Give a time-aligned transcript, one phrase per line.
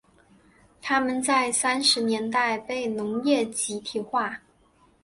[0.81, 4.41] 他们在三十年代被农业集体化。